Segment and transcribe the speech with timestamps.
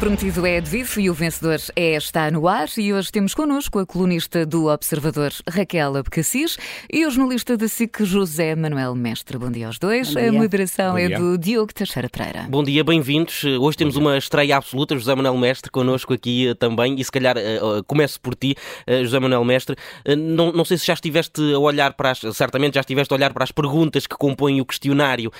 [0.00, 2.68] prometido é devido e o vencedor é Está no Ar.
[2.78, 6.56] E hoje temos connosco a colunista do Observador, Raquel Abcacis,
[6.90, 9.36] e o jornalista da SIC, José Manuel Mestre.
[9.36, 10.08] Bom dia aos dois.
[10.08, 10.30] Dia.
[10.30, 12.46] A moderação é do Diogo Teixeira Pereira.
[12.48, 13.44] Bom dia, bem-vindos.
[13.44, 17.36] Hoje temos uma estreia absoluta, José Manuel Mestre, connosco aqui eh, também, e se calhar
[17.36, 18.56] eh, eh, começo por ti,
[19.02, 19.76] José Manuel Mestre.
[20.16, 23.34] Não, não sei se já estiveste a olhar para as, certamente já estiveste a olhar
[23.34, 25.30] para as perguntas que compõem o questionário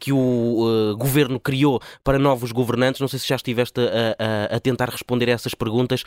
[0.00, 3.00] que o governo criou para novos governantes.
[3.00, 6.04] Não sei se já estiveste a, a- a tentar responder a essas perguntas.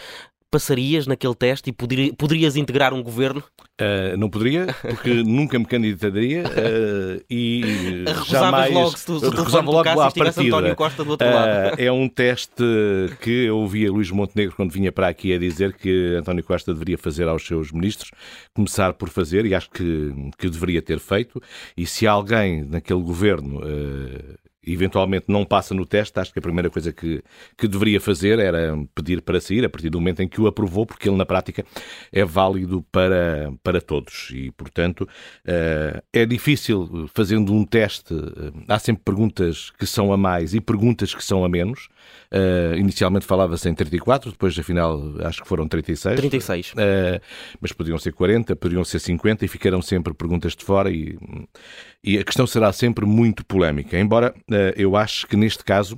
[0.53, 3.41] Passarias naquele teste e poderi- poderias integrar um governo?
[3.79, 9.25] Uh, não poderia, porque nunca me candidataria uh, e Recusavas jamais logo se tu- se
[9.27, 10.29] o recusava logo à partida.
[10.29, 11.73] António Costa do outro lado.
[11.73, 12.61] Uh, é um teste
[13.21, 16.97] que eu ouvia Luís Montenegro quando vinha para aqui a dizer que António Costa deveria
[16.97, 18.11] fazer aos seus ministros,
[18.53, 21.41] começar por fazer, e acho que, que deveria ter feito.
[21.77, 23.61] E se alguém naquele governo
[24.65, 27.23] eventualmente não passa no teste, acho que a primeira coisa que,
[27.57, 30.85] que deveria fazer era pedir para sair a partir do momento em que o aprovou,
[30.85, 31.65] porque ele na prática
[32.11, 34.29] é válido para, para todos.
[34.33, 35.07] E, portanto,
[35.45, 40.61] eh, é difícil, fazendo um teste, eh, há sempre perguntas que são a mais e
[40.61, 41.89] perguntas que são a menos.
[42.31, 46.15] Eh, inicialmente falava-se em 34, depois, afinal, acho que foram 36.
[46.15, 46.71] 36.
[46.71, 47.21] Uh,
[47.59, 51.17] mas poderiam ser 40, poderiam ser 50 e ficaram sempre perguntas de fora e,
[52.03, 53.99] e a questão será sempre muito polémica.
[53.99, 54.33] Embora
[54.75, 55.95] eu acho que neste caso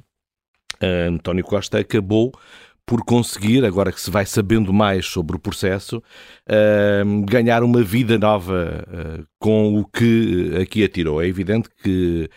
[0.82, 2.32] uh, António Costa acabou
[2.86, 8.18] por conseguir, agora que se vai sabendo mais sobre o processo, uh, ganhar uma vida
[8.18, 8.86] nova
[9.40, 11.22] com o que aqui atirou.
[11.22, 12.30] É evidente que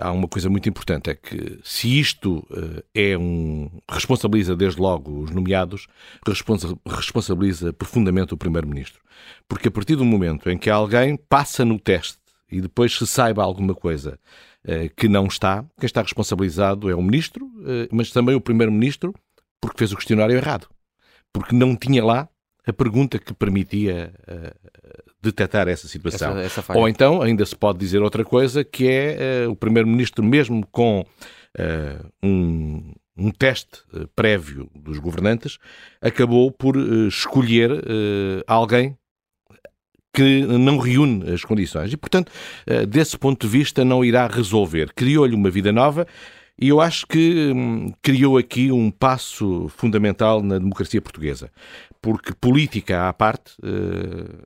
[0.00, 2.46] há uma coisa muito importante, é que se isto
[2.94, 3.70] é um.
[3.90, 5.86] responsabiliza desde logo os nomeados,
[6.26, 9.00] responsa responsabiliza profundamente o Primeiro-Ministro.
[9.48, 12.18] Porque a partir do momento em que alguém passa no teste
[12.50, 14.18] e depois se saiba alguma coisa
[14.96, 17.50] que não está, quem está responsabilizado é o Ministro,
[17.90, 19.14] mas também o Primeiro-Ministro,
[19.60, 20.68] porque fez o questionário errado.
[21.32, 22.28] Porque não tinha lá
[22.66, 24.12] a pergunta que permitia
[25.22, 26.36] detectar essa situação.
[26.38, 26.78] Essa- essa.
[26.78, 31.04] Ou então, ainda se pode dizer outra coisa, que é eh, o Primeiro-Ministro, mesmo com
[31.58, 35.58] eh, um, um teste eh, prévio dos governantes,
[36.00, 38.96] acabou por eh, escolher eh, alguém
[40.12, 41.92] que não reúne as condições.
[41.92, 42.32] E, portanto,
[42.66, 44.92] eh, desse ponto de vista, não irá resolver.
[44.94, 46.06] Criou-lhe uma vida nova
[46.60, 51.50] e eu acho que hum, criou aqui um passo fundamental na democracia portuguesa.
[52.02, 54.42] Porque política à parte, eh,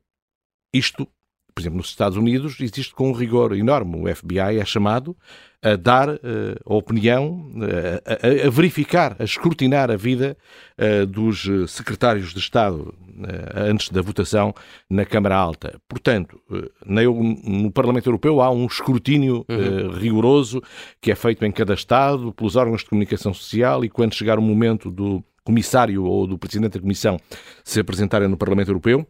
[0.75, 1.09] isto,
[1.55, 3.97] por exemplo, nos Estados Unidos, existe com um rigor enorme.
[4.11, 5.17] O FBI é chamado
[5.63, 6.19] a dar eh,
[6.67, 8.13] a opinião, eh, a,
[8.45, 10.37] a- a verificar, a escrutinar a vida
[10.77, 12.93] eh, dos secretários de Estado
[13.25, 14.53] eh, antes da votação
[14.91, 15.79] na Câmara Alta.
[15.89, 16.41] Portanto,
[16.85, 20.61] no Parlamento Europeu há um escrutínio eh, rigoroso
[21.01, 24.43] que é feito em cada Estado pelos órgãos de comunicação social e quando chegar o
[24.43, 27.19] momento do comissário ou do presidente da Comissão
[27.65, 29.07] se apresentarem no Parlamento Europeu,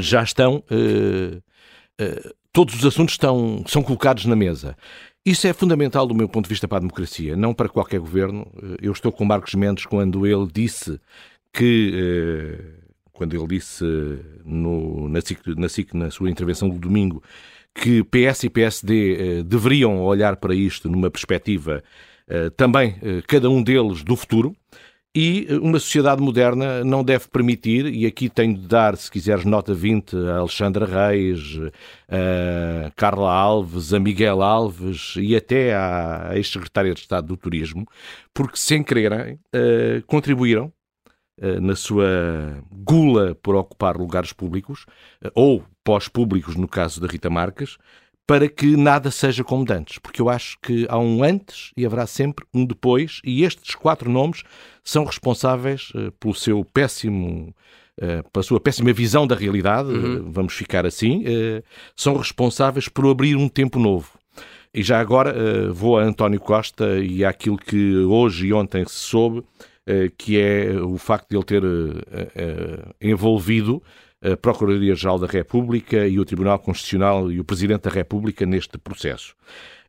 [0.00, 0.62] já estão.
[0.70, 1.40] eh,
[1.98, 4.76] eh, todos os assuntos estão, são colocados na mesa.
[5.24, 8.46] Isso é fundamental do meu ponto de vista para a democracia, não para qualquer governo.
[8.62, 11.00] Eh, Eu estou com Marcos Mendes quando ele disse
[11.52, 12.58] que.
[13.12, 13.84] quando ele disse
[14.44, 17.22] no, na, SIC, na SIC, na sua intervenção do domingo,
[17.74, 21.82] que PS e PSD deveriam olhar para isto numa perspectiva
[22.56, 22.96] também,
[23.28, 24.56] cada um deles, do futuro.
[25.12, 29.74] E uma sociedade moderna não deve permitir, e aqui tenho de dar, se quiseres, nota
[29.74, 31.58] 20 a Alexandra Reis,
[32.08, 37.84] a Carla Alves, a Miguel Alves e até à ex-secretária de Estado do Turismo,
[38.32, 40.72] porque sem quererem eh, contribuíram
[41.40, 44.86] eh, na sua gula por ocupar lugares públicos,
[45.24, 47.78] eh, ou pós-públicos, no caso da Rita Marques,
[48.30, 49.98] para que nada seja como antes.
[49.98, 54.08] Porque eu acho que há um antes e haverá sempre um depois, e estes quatro
[54.08, 54.44] nomes
[54.84, 57.52] são responsáveis eh, pelo seu péssimo.
[58.00, 61.24] eh, pela sua péssima visão da realidade, eh, vamos ficar assim,
[61.96, 64.12] são responsáveis por abrir um tempo novo.
[64.72, 65.34] E já agora
[65.72, 69.42] vou a António Costa e àquilo que hoje e ontem se soube,
[70.16, 71.62] que é o facto de ele ter
[73.00, 73.82] envolvido
[74.22, 79.34] a Procuradoria-Geral da República e o Tribunal Constitucional e o Presidente da República neste processo.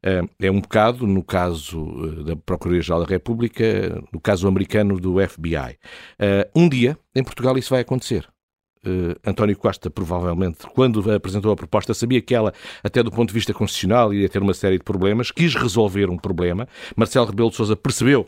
[0.04, 1.80] Eh, É um bocado, no caso
[2.20, 5.78] eh, da Procuradoria-Geral da República, no caso americano do FBI.
[6.20, 8.28] Eh, Um dia, em Portugal, isso vai acontecer.
[8.84, 12.52] Uh, António Costa, provavelmente, quando apresentou a proposta, sabia que ela,
[12.84, 16.18] até do ponto de vista constitucional, ia ter uma série de problemas, quis resolver um
[16.18, 16.68] problema.
[16.96, 18.26] Marcelo Rebelo de Sousa percebeu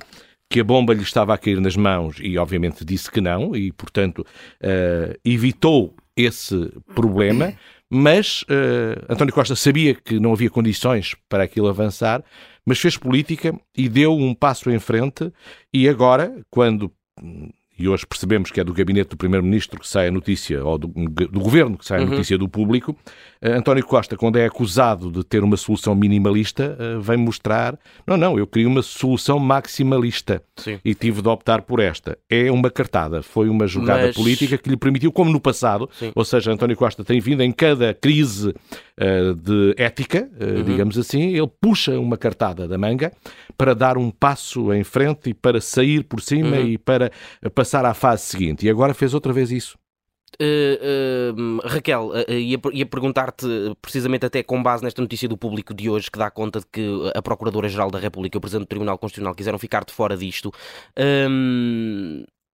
[0.49, 3.71] que a bomba lhe estava a cair nas mãos e, obviamente, disse que não, e,
[3.71, 7.53] portanto, uh, evitou esse problema,
[7.89, 12.23] mas uh, António Costa sabia que não havia condições para aquilo avançar,
[12.65, 15.31] mas fez política e deu um passo em frente.
[15.73, 16.91] E agora, quando
[17.77, 20.87] e hoje percebemos que é do gabinete do Primeiro-Ministro que sai a notícia, ou do,
[20.87, 22.09] do Governo que sai a uhum.
[22.09, 22.91] notícia do público,
[23.41, 28.15] uh, António Costa, quando é acusado de ter uma solução minimalista, uh, vem mostrar, não,
[28.15, 30.79] não, eu queria uma solução maximalista Sim.
[30.85, 32.17] e tive de optar por esta.
[32.29, 34.15] É uma cartada, foi uma jogada Mas...
[34.15, 36.11] política que lhe permitiu, como no passado, Sim.
[36.13, 40.63] ou seja, António Costa tem vindo em cada crise uh, de ética, uhum.
[40.63, 43.11] digamos assim, ele puxa uma cartada da manga
[43.57, 46.67] para dar um passo em frente e para sair por cima uhum.
[46.67, 47.11] e para
[47.53, 48.65] passar à fase seguinte.
[48.65, 49.77] E agora fez outra vez isso.
[50.41, 53.45] Uh, uh, Raquel, uh, ia, ia perguntar-te
[53.79, 57.11] precisamente até com base nesta notícia do público de hoje que dá conta de que
[57.13, 60.51] a Procuradora-Geral da República e o Presidente do Tribunal Constitucional quiseram ficar de fora disto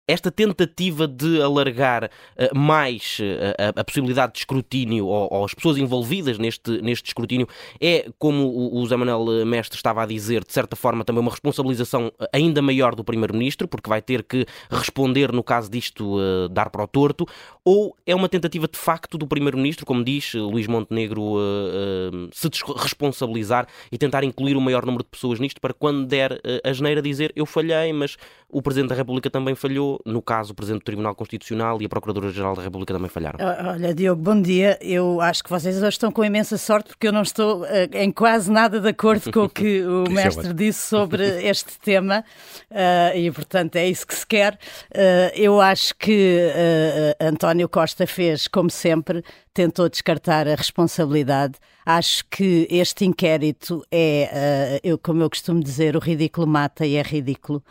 [0.09, 5.53] esta tentativa de alargar uh, mais uh, a, a, possibilidade de escrutínio ou, ou, as
[5.53, 7.47] pessoas envolvidas neste, neste escrutínio
[7.79, 11.31] é, como o, o Zé Manuel Mestre estava a dizer, de certa forma também uma
[11.31, 16.71] responsabilização ainda maior do Primeiro-Ministro, porque vai ter que responder no caso disto uh, dar
[16.71, 17.27] para o torto,
[17.63, 21.35] ou é uma tentativa de facto do Primeiro-Ministro, como diz Luís Montenegro,
[22.33, 26.73] se responsabilizar e tentar incluir o maior número de pessoas nisto para quando der a
[26.73, 28.17] geneira dizer eu falhei, mas
[28.49, 31.89] o Presidente da República também falhou, no caso o Presidente do Tribunal Constitucional e a
[31.89, 33.39] Procuradora-Geral da República também falharam.
[33.69, 34.79] Olha, Diogo, bom dia.
[34.81, 38.11] Eu acho que vocês hoje estão com imensa sorte porque eu não estou uh, em
[38.11, 42.25] quase nada de acordo com o que o é mestre disse sobre este tema
[42.71, 44.55] uh, e, portanto, é isso que se quer.
[44.93, 46.39] Uh, eu acho que
[47.21, 49.23] António Costa fez, como sempre,
[49.53, 51.55] tentou descartar a responsabilidade.
[51.85, 57.03] Acho que este inquérito é, eu, como eu costumo dizer, o ridículo mata e é
[57.03, 57.63] ridículo.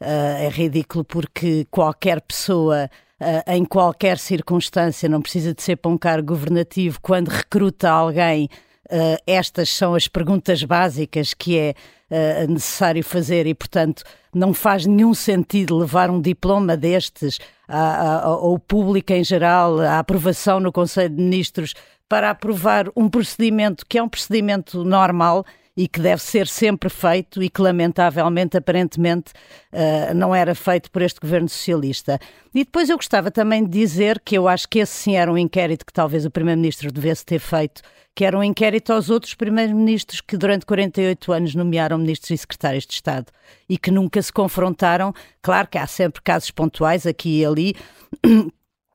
[0.00, 5.90] Uh, é ridículo porque qualquer pessoa Uh, em qualquer circunstância, não precisa de ser para
[5.90, 8.46] um cargo governativo, quando recruta alguém,
[8.90, 11.74] uh, estas são as perguntas básicas que é
[12.10, 14.02] uh, necessário fazer e, portanto,
[14.34, 20.70] não faz nenhum sentido levar um diploma destes ao público em geral, à aprovação no
[20.70, 21.74] Conselho de Ministros,
[22.06, 25.44] para aprovar um procedimento que é um procedimento normal
[25.76, 29.32] e que deve ser sempre feito e que, lamentavelmente, aparentemente,
[29.72, 32.18] uh, não era feito por este governo socialista.
[32.54, 35.36] E depois eu gostava também de dizer que eu acho que esse sim era um
[35.36, 37.82] inquérito que talvez o Primeiro-Ministro devesse ter feito,
[38.14, 42.86] que era um inquérito aos outros Primeiros-Ministros que durante 48 anos nomearam ministros e secretários
[42.86, 43.26] de Estado
[43.68, 45.12] e que nunca se confrontaram.
[45.42, 47.76] Claro que há sempre casos pontuais aqui e ali.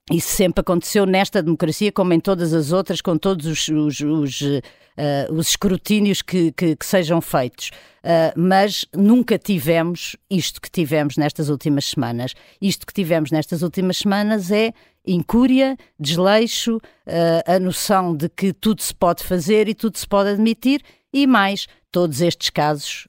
[0.09, 4.41] Isso sempre aconteceu nesta democracia, como em todas as outras, com todos os, os, os
[4.97, 7.71] uh, os escrutínios que, que, que sejam feitos.
[8.03, 12.33] Uh, mas nunca tivemos isto que tivemos nestas últimas semanas.
[12.61, 14.73] Isto que tivemos nestas últimas semanas é
[15.05, 20.29] incúria, desleixo, uh, a noção de que tudo se pode fazer e tudo se pode
[20.29, 20.81] admitir,
[21.13, 23.07] e mais, todos estes casos,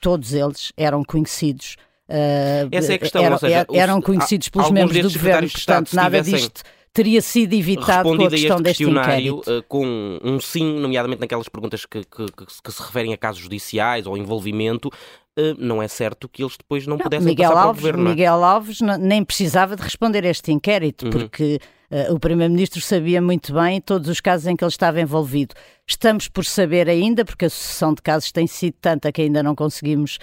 [0.00, 1.76] todos eles eram conhecidos.
[2.08, 6.22] Uh, Essa é a questão, eram, seja, eram conhecidos pelos membros do governo, portanto, nada
[6.22, 6.62] disto
[6.98, 11.86] teria sido evitado com a questão deste questionário uh, com um sim, nomeadamente naquelas perguntas
[11.86, 16.42] que, que, que, se referem a casos judiciais ou envolvimento, uh, não é certo que
[16.42, 18.06] eles depois não, não pudessem Miguel passar Alves, governo.
[18.06, 18.10] É?
[18.10, 21.10] Miguel Alves nem precisava de responder a este inquérito, uhum.
[21.12, 25.54] porque uh, o Primeiro-Ministro sabia muito bem todos os casos em que ele estava envolvido.
[25.86, 29.54] Estamos por saber ainda, porque a sucessão de casos tem sido tanta que ainda não
[29.54, 30.18] conseguimos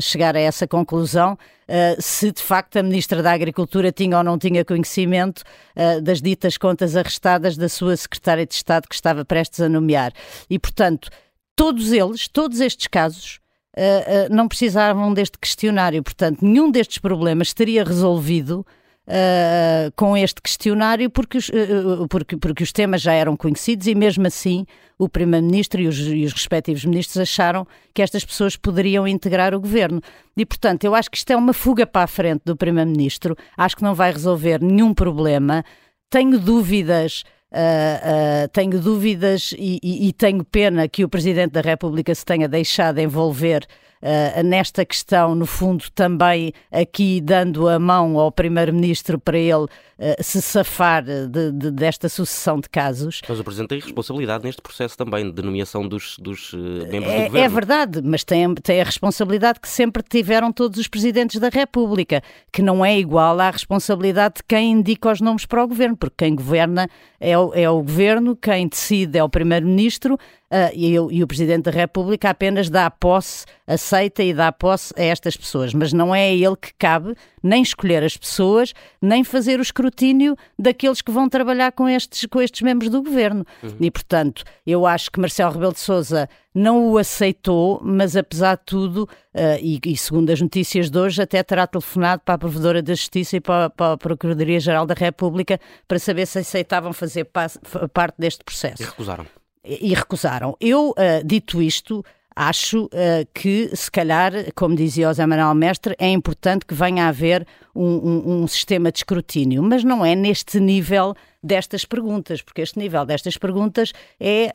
[0.00, 4.38] chegar a essa conclusão, uh, se de facto a Ministra da Agricultura tinha ou não
[4.38, 5.42] tinha conhecimento
[5.76, 10.12] uh, das ditas contas arrestadas da sua Secretária de Estado que estava prestes a nomear.
[10.48, 11.10] E, portanto,
[11.56, 13.40] todos eles, todos estes casos,
[14.30, 16.00] não precisavam deste questionário.
[16.00, 18.64] Portanto, nenhum destes problemas teria resolvido
[19.08, 23.94] uh, com este questionário porque os, uh, porque, porque os temas já eram conhecidos e
[23.94, 24.66] mesmo assim
[24.98, 30.00] o Primeiro-Ministro e e os respectivos ministros acharam que estas pessoas poderiam integrar o governo.
[30.36, 33.76] E, portanto, eu acho que isto é uma fuga para a frente do Primeiro-Ministro, acho
[33.76, 35.64] que não vai resolver nenhum problema.
[36.08, 37.24] Tenho dúvidas.
[37.52, 42.48] Uh, tenho dúvidas e, e, e, tenho pena que o Presidente da República se tenha
[42.48, 43.64] deixado envolver
[44.04, 49.68] uh, nesta questão, no fundo, também aqui dando a mão ao Primeiro-Ministro para ele uh,
[50.20, 53.22] se safar de, de, desta sucessão de casos.
[53.26, 57.16] Mas o Presidente tem responsabilidade neste processo também de nomeação dos, dos uh, membros é,
[57.16, 57.38] do Governo.
[57.38, 62.22] É verdade, mas tem, tem a responsabilidade que sempre tiveram todos os Presidentes da República,
[62.52, 66.24] que não é igual à responsabilidade de quem indica os nomes para o Governo, porque
[66.24, 70.18] quem governa é o, é o Governo, quem decide é o Primeiro-Ministro,
[70.54, 75.02] uh, e, e, o Presidente da República apenas dá posse, aceita e dá posse a
[75.02, 79.58] estas pessoas, mas não é a ele que cabe nem escolher as pessoas, nem fazer
[79.58, 83.44] o escrutínio daqueles que vão trabalhar com estes, com estes membros do governo.
[83.62, 83.76] Uhum.
[83.80, 88.62] E, portanto, eu acho que Marcelo Rebelo de Souza não o aceitou, mas apesar de
[88.64, 92.80] tudo, uh, e, e, segundo as notícias de hoje, até terá telefonado para a Provedora
[92.80, 97.46] da Justiça e para, para a Procuradoria-Geral da República para saber se aceitavam fazer pa
[97.92, 98.82] parte deste processo.
[98.82, 99.26] E recusaram.
[99.64, 100.56] E, recusaram.
[100.60, 102.04] Eu, uh, dito isto,
[102.34, 102.90] acho uh,
[103.32, 107.46] que, se calhar, como dizia o Zé Manuel Mestre, é importante que venha a haver
[107.74, 112.78] um, um, um sistema de escrutínio, mas não é neste nível destas perguntas, porque este
[112.78, 114.50] nível destas perguntas é.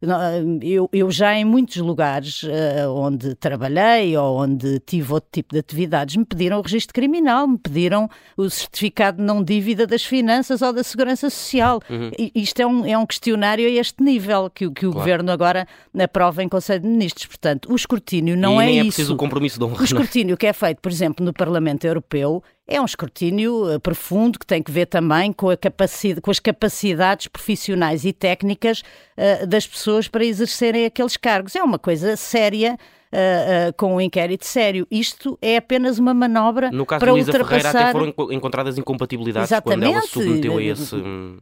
[0.00, 5.28] Uh, uh, eu, eu, já em muitos lugares uh, onde trabalhei ou onde tive outro
[5.32, 9.86] tipo de atividades me pediram o registro criminal, me pediram o certificado de não dívida
[9.86, 11.80] das finanças ou da segurança social.
[11.90, 12.10] Uhum.
[12.34, 14.92] Isto é um, é um questionário a este nível que, que o claro.
[14.92, 15.66] governo agora
[15.98, 17.26] aprova em Conselho de Ministros.
[17.26, 18.86] Portanto, o escrutínio não e é, é isso.
[18.86, 19.78] preciso o compromisso de honra.
[19.78, 19.84] O é?
[19.84, 24.46] escrutínio que é feito, por exemplo, no Parlamento Europeu é um escrutínio eh, profundo que
[24.46, 25.56] tem que ver também com, a
[26.22, 28.82] com as capacidades profissionais e técnicas
[29.18, 31.54] uh, das pessoas para exercerem aqueles cargos.
[31.54, 32.78] É uma coisa séria.
[33.12, 34.88] Uh, uh, com um inquérito sério.
[34.90, 37.70] Isto é apenas uma manobra no caso para de Luísa ultrapassar...
[37.70, 39.86] Ferreira até foram encontradas incompatibilidades Exatamente.
[39.86, 40.96] quando ela se submeteu a esse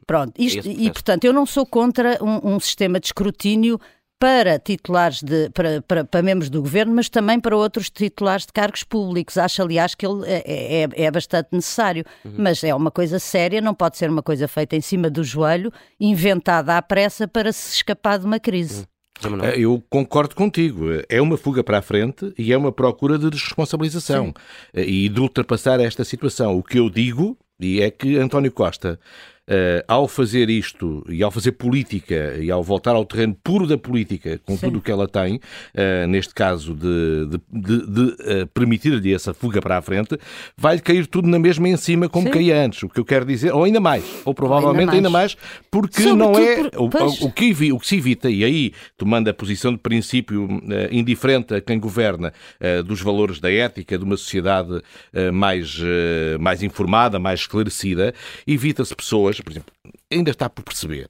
[0.06, 3.80] Pronto, isto, e portanto eu não sou contra um, um sistema de escrutínio
[4.22, 8.52] para titulares de para, para, para, membros do governo, mas também para outros titulares de
[8.52, 9.36] cargos públicos.
[9.36, 12.34] Acho, aliás, que ele é, é, é bastante necessário, uhum.
[12.38, 15.72] mas é uma coisa séria, não pode ser uma coisa feita em cima do joelho,
[15.98, 18.86] inventada à pressa para se escapar de uma crise.
[19.24, 19.44] Uhum.
[19.56, 20.84] Eu concordo contigo.
[21.08, 24.26] É uma fuga para a frente e é uma procura de desresponsabilização
[24.72, 24.82] Sim.
[24.82, 26.56] E de ultrapassar esta situação.
[26.56, 28.98] O que eu digo e é que António Costa
[29.42, 33.76] Uh, ao fazer isto e ao fazer política e ao voltar ao terreno puro da
[33.76, 34.66] política, com Sim.
[34.66, 35.34] tudo o que ela tem,
[35.74, 40.16] uh, neste caso de, de, de, de uh, permitir-lhe essa fuga para a frente,
[40.56, 42.34] vai-lhe cair tudo na mesma em cima como Sim.
[42.34, 42.84] caía antes.
[42.84, 46.04] O que eu quero dizer, ou ainda mais, ou provavelmente ainda mais, ainda mais porque
[46.04, 46.80] não é por...
[46.80, 50.48] o, o, que, o que se evita, e aí tomando a posição de princípio
[50.92, 52.32] indiferente a quem governa
[52.86, 54.80] dos valores da ética de uma sociedade
[55.32, 55.80] mais,
[56.38, 58.14] mais informada, mais esclarecida,
[58.46, 59.74] evita-se pessoas pessoas, por exemplo,
[60.10, 61.08] ainda está por perceber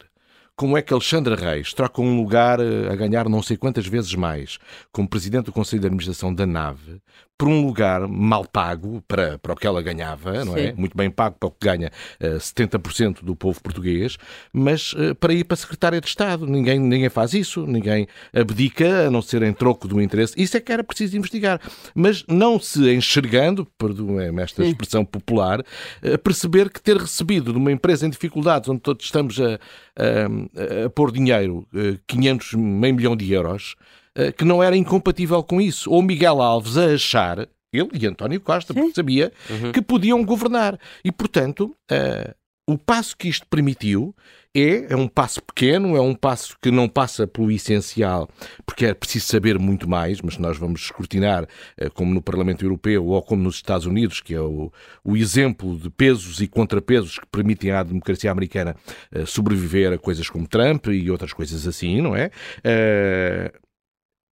[0.56, 4.14] como é que Alexandre Reis troca um lugar eh, a ganhar não sei quantas vezes
[4.14, 4.58] mais
[4.92, 7.00] como presidente do Conselho de Administração da nave
[7.42, 10.72] por um lugar mal pago para, para o que ela ganhava, não é?
[10.74, 11.88] Muito bem pago para o que ganha
[12.20, 14.16] uh, eh, 70% do povo português,
[14.52, 16.46] mas uh, para ir para Secretária de Estado.
[16.46, 20.34] Ninguém, ninguém faz isso, ninguém abdica, a não ser em troco do interesse.
[20.36, 21.60] Isso é que era preciso investigar.
[21.96, 27.72] Mas não se enxergando, perdoem-me esta expressão popular, uh, perceber que ter recebido de uma
[27.72, 29.58] empresa em dificuldades, onde todos estamos a,
[29.96, 31.66] a, a pôr dinheiro,
[32.06, 33.74] 500, meio milhão de euros,
[34.14, 35.90] eh, que não era incompatível com isso.
[35.90, 39.72] Ou Miguel Alves a achar, ele e António Costa, porque sabia uhum.
[39.72, 40.78] que podiam governar.
[41.02, 42.34] E, portanto, uh,
[42.66, 44.14] o passo que isto permitiu
[44.54, 48.28] é, é um passo pequeno, é um passo que não passa pelo essencial,
[48.66, 53.06] porque é preciso saber muito mais, mas nós vamos escrutinar, uh, como no Parlamento Europeu
[53.06, 54.70] ou como nos Estados Unidos, que é o,
[55.02, 58.76] o exemplo de pesos e contrapesos que permitem à democracia americana
[59.14, 62.30] uh, sobreviver a coisas como Trump e outras coisas assim, não é?
[62.58, 63.58] Uh,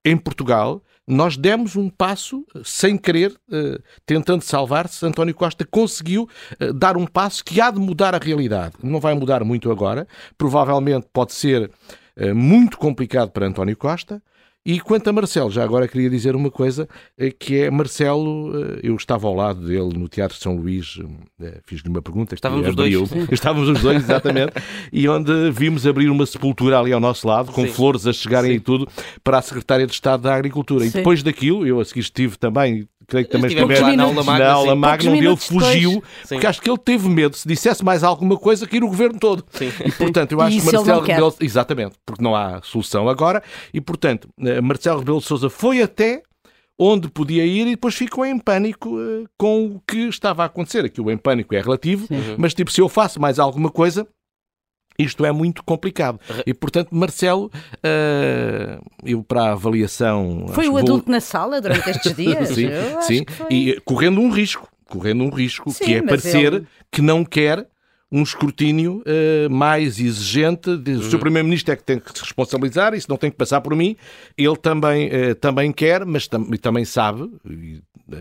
[0.05, 5.05] em Portugal, nós demos um passo sem querer, uh, tentando salvar-se.
[5.05, 6.29] António Costa conseguiu
[6.61, 8.75] uh, dar um passo que há de mudar a realidade.
[8.83, 10.07] Não vai mudar muito agora,
[10.39, 11.71] provavelmente pode ser
[12.35, 14.23] muito complicado para António Costa,
[14.65, 16.87] e quanto a Marcelo, já agora queria dizer uma coisa,
[17.17, 20.99] eh, que é Marcelo, eh, eu estava ao lado dele no Teatro São Luís,
[21.41, 22.35] eh, fiz-lhe uma pergunta.
[22.35, 22.95] Estávamos os dois.
[23.33, 24.53] Estávamos os dois, exatamente,
[24.93, 27.73] e onde vimos abrir uma sepultura ali ao nosso lado, com Sim.
[27.73, 28.57] flores a chegarem Sim.
[28.59, 28.87] e tudo,
[29.25, 30.85] para a Secretária de Estado da Agricultura.
[30.85, 30.91] Sim.
[30.91, 34.23] E depois daquilo, eu a seguir estive também creio que também estivemos lá na aula
[34.23, 37.85] magna, na aula magna onde ele fugiu, porque acho que ele teve medo, se dissesse
[37.85, 39.45] mais alguma coisa, que ir o governo todo.
[39.51, 39.71] Sim.
[39.85, 41.35] E, portanto, eu acho que Marcelo Rebelo...
[41.41, 43.43] Exatamente, porque não há solução agora,
[43.75, 46.23] e, portanto, eh, Marcelo Rebelo de Sousa foi até
[46.79, 50.83] onde podia ir e depois ficou em pânico uh, com o que estava a acontecer.
[50.85, 52.37] Aqui o em pânico é relativo, Sim.
[52.39, 54.07] mas tipo, se eu faço mais alguma coisa,
[55.03, 56.21] isto é muito complicado.
[56.47, 60.47] E, portanto, Marcelo, uh, eu para a avaliação.
[60.49, 61.13] Foi o adulto vou...
[61.13, 62.49] na sala durante estes dias?
[62.51, 62.69] sim,
[63.03, 63.25] sim.
[63.51, 64.69] e correndo um risco.
[64.89, 66.67] Correndo um risco, sim, que é parecer ele...
[66.91, 67.67] que não quer
[68.13, 70.77] um escrutínio uh, mais exigente.
[70.77, 70.93] De.
[70.93, 71.21] O seu uhum.
[71.21, 73.97] Primeiro-Ministro é que tem que se responsabilizar, isso não tem que passar por mim.
[74.37, 77.31] Ele também, uh, também quer, mas tam também sabe,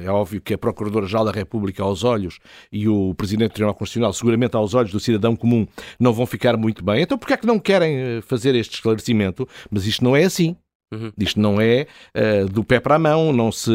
[0.04, 2.40] é óbvio que a Procuradora-Geral da República aos olhos
[2.72, 5.68] e o Presidente do Tribunal Constitucional, seguramente aos olhos do cidadão comum,
[6.00, 7.02] não vão ficar muito bem.
[7.02, 9.48] Então, porquê é que não querem fazer este esclarecimento?
[9.70, 10.56] Mas isto não é assim.
[10.92, 11.12] Uhum.
[11.20, 13.72] Isto não é uh, do pé para a mão, não se.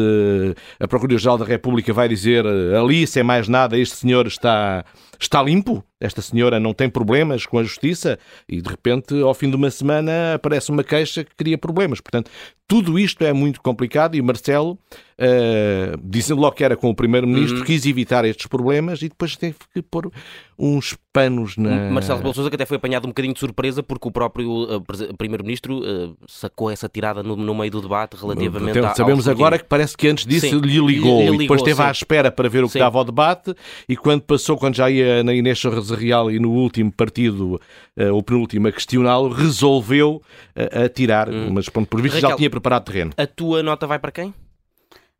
[0.79, 4.83] A Procuradoria-Geral da República vai dizer ali, sem mais nada, este senhor está,
[5.17, 8.19] está limpo, esta senhora não tem problemas com a justiça
[8.49, 12.01] e de repente, ao fim de uma semana, aparece uma queixa que cria problemas.
[12.01, 12.29] Portanto,
[12.67, 14.77] tudo isto é muito complicado e Marcelo,
[15.19, 17.65] uh, dizendo logo que era com o Primeiro-Ministro, uhum.
[17.65, 20.11] quis evitar estes problemas e depois teve que pôr
[20.57, 21.91] uns panos na.
[21.91, 24.81] Marcelo Rebelo Sousa que até foi apanhado um bocadinho de surpresa porque o próprio uh,
[25.17, 29.65] Primeiro-Ministro uh, sacou essa tirada no, no, meio do debate relativamente então, Sabemos agora que
[29.65, 31.87] parece que antes disso lhe ligou, lhe ligou, e depois esteve sim.
[31.87, 32.79] à espera para ver o que sim.
[32.79, 33.53] dava ao debate
[33.87, 35.61] e quando passou, quando já ia na Inês
[35.97, 37.59] Real e no último partido,
[37.97, 40.21] uh, o penúltimo, a questioná-lo, resolveu
[40.55, 41.51] uh, atirar, hum.
[41.51, 43.11] mas pronto, por visto Raquel, já tinha preparado terreno.
[43.17, 44.33] A tua nota vai para quem?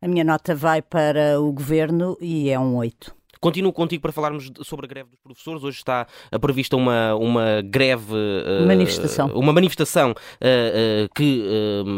[0.00, 3.14] A minha nota vai para o governo e é um 8.
[3.38, 5.62] Continuo contigo para falarmos sobre a greve dos professores.
[5.62, 6.06] Hoje está
[6.40, 8.12] prevista uma, uma greve.
[8.12, 9.28] Uh, manifestação.
[9.28, 11.44] Uma manifestação uh, uh, que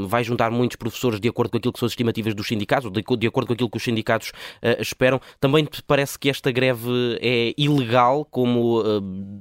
[0.07, 3.03] vai juntar muitos professores de acordo com aquilo que são as estimativas dos sindicatos, de,
[3.17, 4.33] de acordo com aquilo que os sindicatos
[4.81, 5.21] esperam.
[5.41, 8.83] Também te parece que esta greve é ilegal, como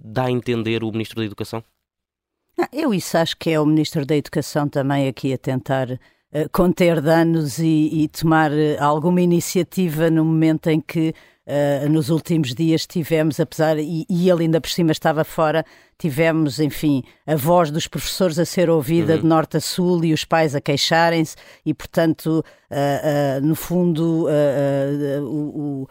[0.04, 1.64] dá a entender o Ministro da Educação?
[2.58, 5.88] Não, eu isso acho que é o Ministro da Educação também aqui a tentar
[6.52, 11.14] conter danos e, e tomar alguma iniciativa no momento em que
[11.48, 15.66] Uh, nos últimos dias tivemos, apesar, e, e, ele ainda por cima estava fora,
[15.98, 19.22] tivemos, enfim, a voz dos professores a ser ouvida uhum.
[19.22, 24.28] de norte a sul e os pais a queixarem-se, e portanto, uh, uh, no fundo,
[25.22, 25.88] o, o,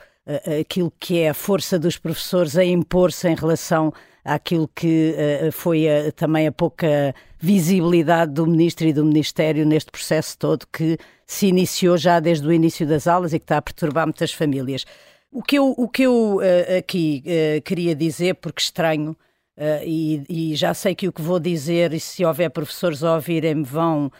[0.61, 3.94] aquilo que é a força dos professores a impor-se em relação
[4.26, 5.14] àquilo que
[5.52, 10.99] foi a, também a pouca visibilidade do ministro e do ministério neste processo todo que
[11.26, 14.85] se iniciou já desde o início das aulas e que está a perturbar muitas famílias.
[15.30, 20.25] O que eu, o que eu uh, aqui uh, queria dizer, porque estranho, uh, e,
[20.28, 24.11] e, já sei que o que vou dizer, e se houver professores a ouvirem-me, vão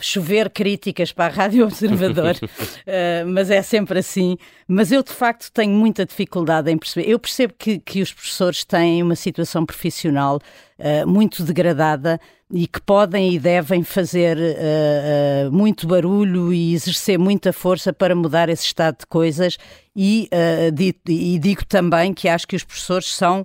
[0.00, 2.34] chover críticas para a Rádio Observador,
[3.26, 4.36] mas é sempre assim.
[4.66, 7.10] Mas eu, de facto, tenho muita dificuldade em perceber.
[7.10, 10.40] Eu percebo que, que os professores têm uma situação profissional
[11.06, 12.18] muito degradada
[12.54, 18.14] e que podem e devem fazer uh, uh, muito barulho e exercer muita força para
[18.14, 19.56] mudar esse estado de coisas.
[19.96, 23.44] E, uh, e digo também que acho que os professores são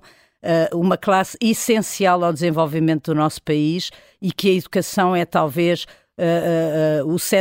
[0.73, 5.85] uma classe essencial ao desenvolvimento do nosso país e que a educação é talvez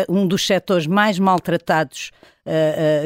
[0.09, 2.11] um dos setores mais maltratados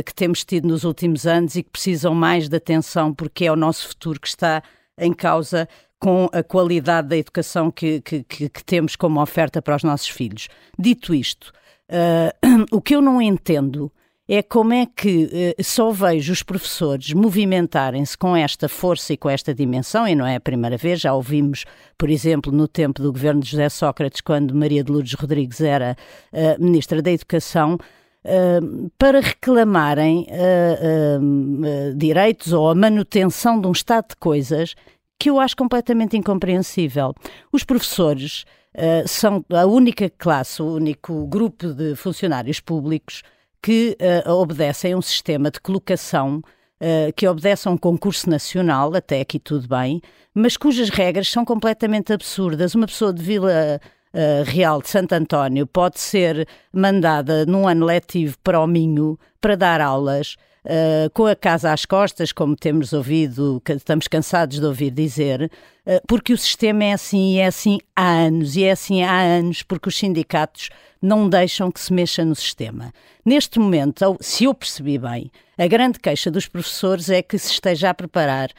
[0.04, 3.56] que temos tido nos últimos anos e que precisam mais de atenção porque é o
[3.56, 4.62] nosso futuro que está
[4.98, 9.84] em causa com a qualidade da educação que, que, que, temos como oferta para os
[9.84, 10.48] nossos filhos.
[10.76, 11.52] Dito isto,
[12.72, 13.92] o que eu não entendo
[14.28, 19.28] é como é que uh, só vejo os professores movimentarem-se com esta força e com
[19.28, 21.64] esta dimensão, e não é a primeira vez, já ouvimos,
[21.98, 25.96] por exemplo, no tempo do governo de José Sócrates, quando Maria de Lourdes Rodrigues era
[26.32, 27.78] uh, Ministra da Educação,
[28.24, 30.28] Uh, para reclamarem
[31.96, 34.76] direitos ou a manutenção de um estado de coisas
[35.18, 37.16] que eu acho completamente incompreensível.
[37.50, 38.44] Os professores
[39.08, 43.24] são a única classe, o único grupo de funcionários públicos
[43.62, 43.96] que
[44.26, 46.42] uh, obedecem a um sistema de colocação
[46.80, 50.02] uh, que obedece a um concurso nacional, até aqui tudo bem,
[50.34, 52.74] mas cujas regras são completamente absurdas.
[52.74, 53.80] Uma pessoa de Vila
[54.12, 59.56] uh, Real de Santo António pode ser mandada num ano letivo para o Minho para
[59.56, 64.90] dar aulas uh, com a casa às costas, como temos ouvido, estamos cansados de ouvir
[64.90, 65.50] dizer,
[65.86, 69.20] uh, porque o sistema é assim e é assim há anos, e é assim há
[69.20, 70.70] anos porque os sindicatos
[71.00, 72.92] não deixam que se mexa no sistema.
[73.24, 77.90] Neste momento, se eu percebi bem, a grande queixa dos professores é que se esteja
[77.90, 78.50] a preparar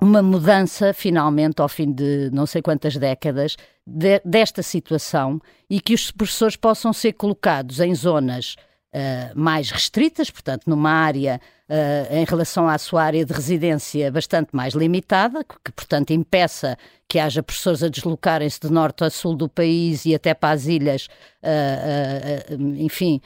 [0.00, 5.94] uma mudança, finalmente, ao fim de não sei quantas décadas, de, desta situação e que
[5.94, 8.56] os professores possam ser colocados em zonas
[8.94, 14.50] uh, mais restritas, portanto, numa área uh, em relação à sua área de residência bastante
[14.52, 16.78] mais limitada, que, portanto, impeça
[17.08, 20.66] que haja professores a deslocarem-se de norte a sul do país e até para as
[20.66, 21.08] ilhas,
[21.42, 23.20] uh, enfim,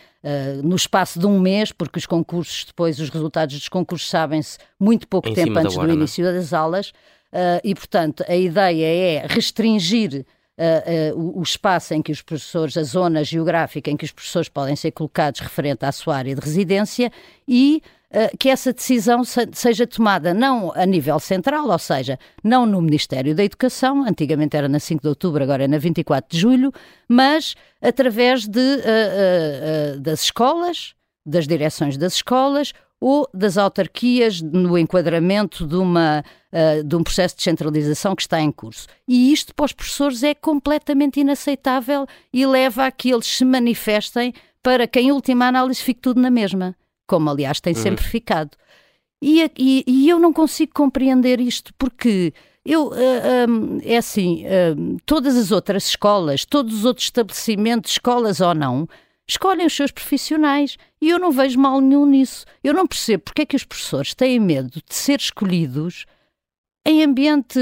[0.62, 5.06] no espaço de um mês, porque os concursos, depois, os resultados dos concursos sabem-se muito
[5.08, 5.96] pouco em tempo antes hora, do é?
[5.96, 6.92] início das aulas.
[7.64, 10.26] e, portanto, a ideia é restringir
[10.58, 14.48] uh, uh, o espaço em que os professores, a zona geográfica em que os professores
[14.48, 17.10] podem ser colocados referente à sua área de residência
[17.46, 22.66] e uh, que essa decisão se, seja tomada não a nível central, ou seja, não
[22.66, 26.40] no Ministério da Educação, antigamente era na 5 de outubro, agora é na 24 de
[26.40, 26.72] julho,
[27.08, 30.94] mas através de, uh, uh, das escolas,
[31.24, 37.36] das direções das escolas ou das autarquias no enquadramento de, uma, uh, de um processo
[37.36, 38.86] de centralização que está em curso.
[39.06, 44.34] E isto para os professores é completamente inaceitável e leva a que eles se manifestem
[44.62, 46.74] para que, em última análise, fique tudo na mesma,
[47.06, 47.82] como aliás tem uhum.
[47.82, 48.50] sempre ficado.
[49.22, 52.32] E, e, e, eu não consigo compreender isto porque
[52.64, 52.92] eu, uh,
[53.48, 58.88] um, é assim, uh, todas as outras escolas, todos os outros estabelecimentos, escolas ou não,
[59.28, 62.46] escolhem os seus profissionais e eu não vejo mal nenhum nisso.
[62.64, 66.06] Eu não percebo porque é que os professores têm medo de ser escolhidos
[66.86, 67.60] em ambiente,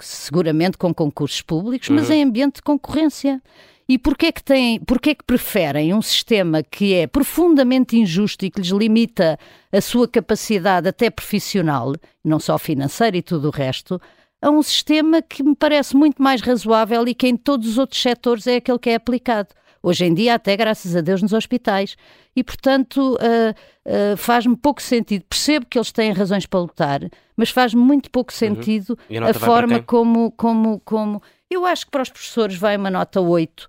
[0.00, 2.14] seguramente com concursos públicos, mas uhum.
[2.14, 3.42] em ambiente de concorrência.
[3.88, 8.44] E porquê é que têm, porquê é que preferem um sistema que é profundamente injusto
[8.44, 9.38] e que lhes limita
[9.72, 14.00] a sua capacidade até profissional, não só financeira e tudo o resto,
[14.40, 18.00] a um sistema que me parece muito mais razoável e que em todos os outros
[18.00, 19.48] setores é aquele que é aplicado.
[19.82, 21.96] Hoje em dia, até graças a Deus, nos hospitais.
[22.34, 25.24] E, portanto, uh, uh, faz-me pouco sentido.
[25.28, 27.00] Percebo que eles têm razões para lutar,
[27.36, 28.38] mas faz-me muito pouco uhum.
[28.38, 29.24] sentido uhum.
[29.24, 31.22] a, a forma como, como, como.
[31.50, 33.68] Eu acho que para os professores vai uma nota 8 uh,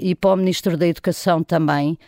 [0.00, 1.98] e para o Ministro da Educação também,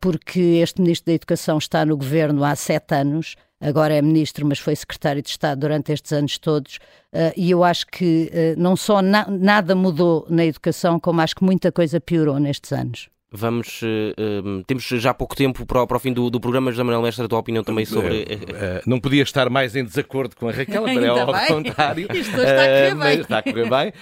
[0.00, 4.58] porque este Ministro da Educação está no governo há sete anos agora é ministro, mas
[4.58, 6.76] foi secretário de Estado durante estes anos todos,
[7.12, 11.36] uh, e eu acho que uh, não só na nada mudou na educação, como acho
[11.36, 13.08] que muita coisa piorou nestes anos.
[13.30, 16.70] Vamos, uh, temos já pouco tempo para, para o fim do, do programa.
[16.70, 18.22] José Manuel Mestre, a tua opinião também sobre.
[18.22, 18.26] Uh,
[18.86, 22.08] não podia estar mais em desacordo com a Raquel, mas é ao contrário.
[22.14, 23.20] Isto está a correr bem.
[23.20, 23.92] Está a correr bem.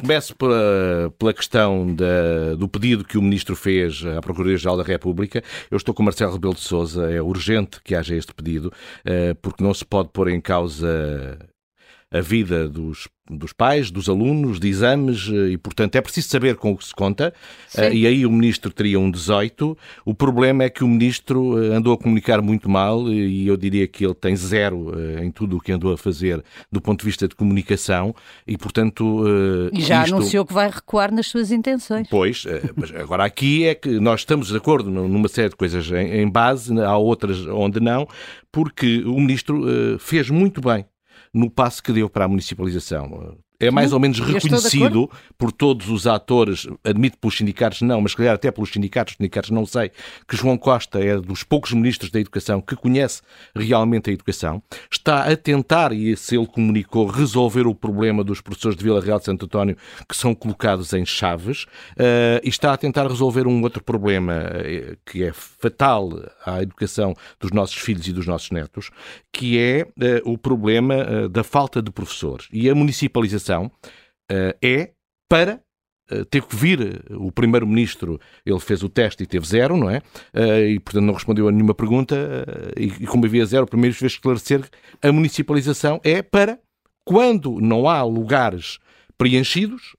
[0.00, 5.42] começo pela, pela questão da, do pedido que o Ministro fez à Procuradoria-Geral da República.
[5.68, 7.10] Eu estou com o Marcelo Rebelo de Souza.
[7.10, 8.72] É urgente que haja este pedido,
[9.42, 11.36] porque não se pode pôr em causa
[12.10, 16.56] a vida dos, dos pais, dos alunos, de exames, eh, e portanto é preciso saber
[16.56, 17.34] com o que se conta.
[17.76, 19.76] Uh, e aí o ministro teria um 18.
[20.06, 23.86] O problema é que o ministro eh, andou a comunicar muito mal, e eu diria
[23.86, 24.92] que ele tem zero
[25.22, 26.42] em tudo o que andou a fazer
[26.72, 28.14] do ponto de vista de comunicação,
[28.46, 29.24] e portanto.
[29.72, 30.14] E já isto...
[30.14, 32.08] anunciou que vai recuar nas suas intenções.
[32.08, 32.44] Pois,
[32.74, 36.78] mas agora aqui é que nós estamos de acordo numa série de coisas em base,
[36.80, 38.08] há outras onde não,
[38.50, 39.66] porque o ministro
[39.98, 40.84] fez muito bem
[41.32, 46.06] no passo que deu para a municipalização é mais ou menos reconhecido por todos os
[46.06, 49.90] atores, admito pelos sindicatos não, mas calhar até pelos sindicatos, sindicatos não sei,
[50.28, 53.22] que João Costa é dos poucos ministros da Educação que conhece
[53.54, 58.76] realmente a educação, está a tentar, e se ele comunicou, resolver o problema dos professores
[58.76, 59.76] de Vila Real de Santo António
[60.08, 64.96] que são colocados em chaves, uh, e está a tentar resolver um outro problema uh,
[65.04, 66.10] que é fatal
[66.46, 68.90] à educação dos nossos filhos e dos nossos netos,
[69.32, 72.46] que é uh, o problema da falta de professores.
[72.52, 74.92] E a municipalização uh, é
[75.28, 75.60] para
[76.10, 79.90] uh, ter que vir eh, o primeiro-ministro, ele fez o teste e teve zero, não
[79.90, 80.02] é?
[80.66, 82.16] E, portanto, não respondeu a nenhuma pergunta.
[82.76, 84.70] E, como havia zero, o primeiro fez esclarecer que
[85.06, 86.58] a municipalização é para
[87.04, 88.78] quando não há lugares
[89.16, 89.96] preenchidos,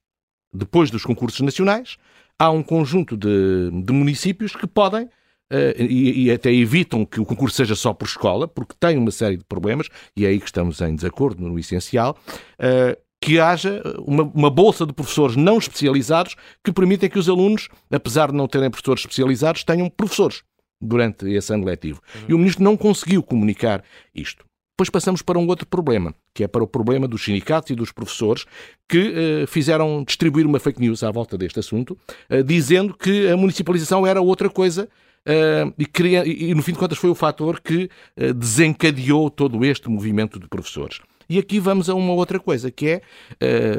[0.54, 1.98] depois dos concursos nacionais,
[2.40, 5.10] há um conjunto de, de municípios que podem
[5.52, 9.10] Uh, e, e, até evitam que o concurso seja só por escola, porque tem uma
[9.10, 12.16] série de problemas, e é aí que estamos em desacordo no essencial.
[12.60, 17.68] Uh, que haja uma, uma, bolsa de professores não especializados que permitem que os alunos,
[17.92, 20.44] apesar de não terem professores especializados, tenham professores
[20.82, 22.02] durante esse ano letivo.
[22.16, 22.22] Uhum.
[22.30, 23.84] E o ministro não conseguiu comunicar
[24.16, 24.46] isto.
[24.80, 27.92] Depois passamos para um outro problema, que é para o problema dos sindicatos e dos
[27.92, 28.46] professores
[28.88, 29.10] que
[29.44, 31.98] uh, fizeram distribuir uma fake news à volta deste assunto,
[32.30, 34.88] uh, dizendo que a municipalização era outra coisa
[35.28, 37.90] uh, e, queria, e, no fim de contas, foi o fator que
[38.38, 41.02] desencadeou todo este movimento de professores.
[41.30, 43.02] E aqui vamos a uma outra coisa, que é,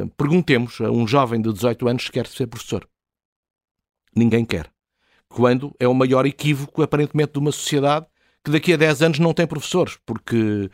[0.03, 2.89] uh, perguntemos a um jovem de 18 anos se quer ser professor.
[4.15, 4.71] Ninguém quer.
[5.29, 8.07] Quando é o maior equívoco, aparentemente, de uma sociedade
[8.45, 10.71] que daqui a 10 anos não tem professores, porque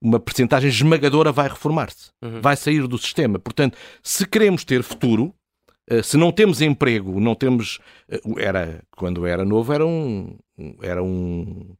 [0.00, 2.40] uma percentagem esmagadora vai reformar-se, uhum.
[2.40, 3.38] vai sair do sistema.
[3.38, 5.34] Portanto, se queremos ter futuro,
[5.88, 7.78] eh, se não temos emprego, não temos.
[8.08, 10.38] Eh, era, quando era novo, era um.
[10.80, 11.74] Era um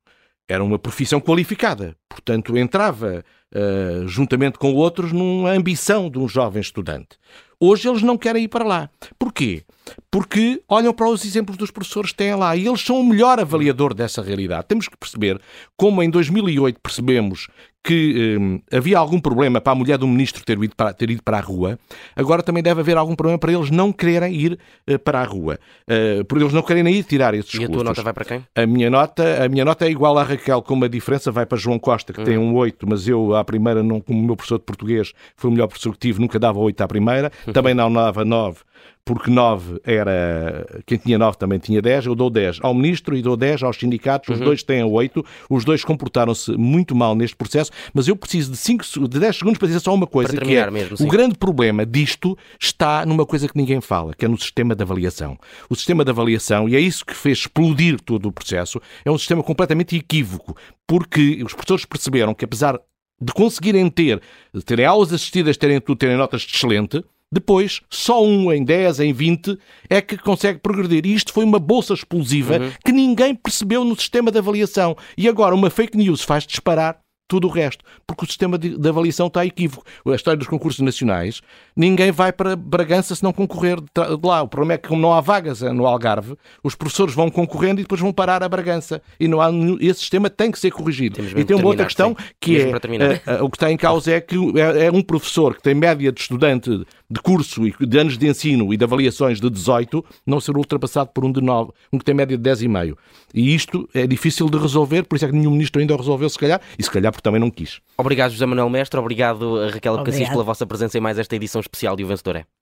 [0.48, 1.96] era uma profissão qualificada.
[2.08, 7.18] Portanto, entrava uh, juntamente com outros, numa ambição de um jovem estudante.
[7.58, 8.90] Hoje eles não querem ir para lá.
[9.18, 9.62] Porquê?
[10.10, 13.38] Porque olham para os exemplos dos professores que têm lá e eles são o melhor
[13.38, 14.66] avaliador dessa realidade.
[14.68, 15.40] Temos que perceber
[15.76, 17.48] como em 2008 percebemos
[17.82, 21.22] que hum, havia algum problema para a mulher do ministro ter ido, para, ter ido
[21.22, 21.78] para a rua,
[22.14, 25.58] agora também deve haver algum problema para eles não quererem ir uh, para a rua.
[25.88, 28.44] Uh, por eles não quererem ir tirar esses E a tua nota vai para quem?
[28.54, 31.56] A minha nota, a minha nota é igual à Raquel, com uma diferença, vai para
[31.56, 32.26] João Costa, que uhum.
[32.26, 35.52] tem um 8, mas eu à primeira, não, como meu professor de português, foi o
[35.52, 38.60] melhor professor que tive, nunca dava 8 à primeira, também não dava 9
[39.04, 40.66] porque 9 era.
[40.86, 42.06] Quem tinha 9 também tinha 10.
[42.06, 44.28] Eu dou 10 ao ministro e dou 10 aos sindicatos.
[44.28, 44.46] Os uhum.
[44.46, 45.24] dois têm 8.
[45.48, 49.58] Os dois comportaram-se muito mal neste processo, mas eu preciso de, 5, de 10 segundos
[49.58, 53.48] para dizer só uma coisa: que é mesmo, o grande problema disto está numa coisa
[53.48, 55.38] que ninguém fala, que é no sistema de avaliação.
[55.68, 59.18] O sistema de avaliação, e é isso que fez explodir todo o processo, é um
[59.18, 62.78] sistema completamente equívoco, porque os professores perceberam que, apesar
[63.20, 64.20] de conseguirem ter,
[64.64, 69.12] terem aulas assistidas, terem tudo, terem notas de excelente, depois, só um em 10, em
[69.12, 69.56] 20
[69.88, 71.06] é que consegue progredir.
[71.06, 72.72] E isto foi uma bolsa explosiva uhum.
[72.84, 74.96] que ninguém percebeu no sistema de avaliação.
[75.16, 78.88] E agora uma fake news faz disparar tudo o resto, porque o sistema de, de,
[78.88, 79.84] avaliação está equívoco.
[80.04, 81.40] A história dos concursos nacionais,
[81.76, 84.42] ninguém vai para Bragança se não concorrer de, de, lá.
[84.42, 87.80] O problema é que, como não há vagas eh, no Algarve, os professores vão concorrendo
[87.80, 89.00] e depois vão parar a Bragança.
[89.20, 89.48] E não há,
[89.80, 91.20] esse sistema tem que ser corrigido.
[91.38, 92.24] E tem uma outra questão sim.
[92.40, 95.00] que mesmo é, uh, uh, o que está em causa é que é, é um
[95.00, 98.84] professor que tem média de estudante de curso e de anos de ensino e de
[98.84, 102.50] avaliações de 18 não ser ultrapassado por um de 9, um que tem média de
[102.50, 102.96] 10,5.
[103.34, 106.28] E isto é difícil de resolver, por isso é que nenhum ministro ainda o resolveu,
[106.28, 107.80] se calhar, e se calhar porque também não quis.
[107.98, 111.96] Obrigado, José Manuel Mestre, obrigado, Raquel Cassis, pela vossa presença em mais esta edição especial
[111.96, 112.59] de O Vencedor é.